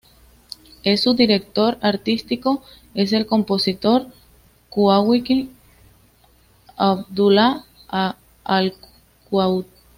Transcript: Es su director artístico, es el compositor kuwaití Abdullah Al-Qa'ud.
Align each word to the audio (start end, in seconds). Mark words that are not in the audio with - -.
Es 0.81 1.03
su 1.03 1.13
director 1.13 1.77
artístico, 1.79 2.63
es 2.95 3.13
el 3.13 3.27
compositor 3.27 4.07
kuwaití 4.71 5.51
Abdullah 6.75 7.63
Al-Qa'ud. 8.43 9.65